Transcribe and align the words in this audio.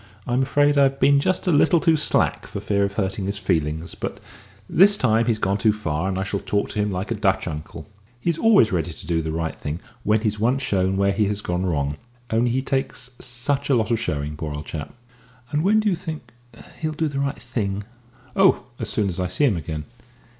I'm 0.25 0.41
afraid 0.41 0.79
I've 0.79 0.99
been 0.99 1.19
just 1.19 1.45
a 1.45 1.51
little 1.51 1.79
too 1.79 1.95
slack 1.95 2.47
for 2.47 2.59
fear 2.59 2.83
of 2.83 2.93
hurting 2.93 3.27
his 3.27 3.37
feelings; 3.37 3.93
but 3.93 4.19
this 4.67 4.97
time 4.97 5.27
he's 5.27 5.37
gone 5.37 5.59
too 5.59 5.71
far, 5.71 6.09
and 6.09 6.17
I 6.17 6.23
shall 6.23 6.39
talk 6.39 6.69
to 6.69 6.79
him 6.79 6.91
like 6.91 7.11
a 7.11 7.13
Dutch 7.13 7.47
uncle. 7.47 7.85
He's 8.19 8.39
always 8.39 8.71
ready 8.71 8.93
to 8.93 9.05
do 9.05 9.21
the 9.21 9.31
right 9.31 9.55
thing 9.55 9.79
when 10.03 10.21
he's 10.21 10.39
once 10.39 10.63
shown 10.63 10.97
where 10.97 11.11
he 11.11 11.25
has 11.25 11.41
gone 11.41 11.67
wrong 11.67 11.97
only 12.31 12.49
he 12.49 12.63
takes 12.63 13.11
such 13.19 13.69
a 13.69 13.75
lot 13.75 13.91
of 13.91 13.99
showing, 13.99 14.35
poor 14.35 14.55
old 14.55 14.65
chap!" 14.65 14.91
"But 15.51 15.61
when 15.61 15.79
do 15.79 15.87
you 15.87 15.95
think 15.95 16.31
he'll 16.79 16.93
do 16.93 17.07
the 17.07 17.19
right 17.19 17.37
thing?" 17.39 17.83
"Oh, 18.35 18.63
as 18.79 18.89
soon 18.89 19.07
as 19.07 19.19
I 19.19 19.27
see 19.27 19.45
him 19.45 19.55
again." 19.55 19.85